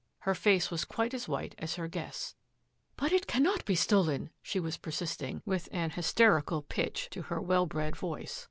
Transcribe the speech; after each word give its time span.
Her 0.21 0.33
face 0.33 0.71
was 0.71 0.83
quite 0.83 1.13
as 1.13 1.27
white 1.27 1.53
as 1.59 1.75
her 1.75 1.87
guest's." 1.87 2.33
But 2.97 3.11
it 3.11 3.27
cannot 3.27 3.65
be 3.65 3.75
stolen,'' 3.75 4.31
she 4.41 4.59
was 4.59 4.75
persisting, 4.75 5.43
with 5.45 5.69
a 5.71 5.89
hysterical 5.89 6.63
pitch 6.63 7.07
to 7.11 7.21
her 7.21 7.39
well 7.39 7.67
bred 7.67 7.95
voice. 7.95 8.39